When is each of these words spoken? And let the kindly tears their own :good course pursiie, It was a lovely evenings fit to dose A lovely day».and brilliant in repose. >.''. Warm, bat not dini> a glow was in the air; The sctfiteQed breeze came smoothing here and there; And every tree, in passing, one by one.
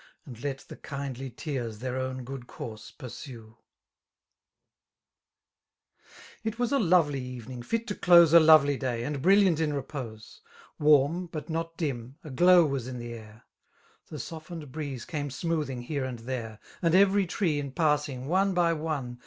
And 0.25 0.43
let 0.43 0.65
the 0.67 0.77
kindly 0.77 1.29
tears 1.29 1.77
their 1.77 1.95
own 1.95 2.23
:good 2.23 2.47
course 2.47 2.91
pursiie, 2.97 3.55
It 6.43 6.57
was 6.57 6.71
a 6.71 6.79
lovely 6.79 7.21
evenings 7.23 7.67
fit 7.67 7.85
to 7.85 7.93
dose 7.93 8.33
A 8.33 8.39
lovely 8.39 8.77
day».and 8.77 9.21
brilliant 9.21 9.59
in 9.59 9.73
repose. 9.73 10.41
>.''. 10.53 10.63
Warm, 10.79 11.27
bat 11.27 11.51
not 11.51 11.77
dini> 11.77 12.13
a 12.23 12.31
glow 12.31 12.65
was 12.65 12.87
in 12.87 12.97
the 12.97 13.13
air; 13.13 13.43
The 14.07 14.17
sctfiteQed 14.17 14.71
breeze 14.71 15.05
came 15.05 15.29
smoothing 15.29 15.83
here 15.83 16.05
and 16.05 16.17
there; 16.17 16.57
And 16.81 16.95
every 16.95 17.27
tree, 17.27 17.59
in 17.59 17.71
passing, 17.71 18.25
one 18.25 18.55
by 18.55 18.73
one. 18.73 19.19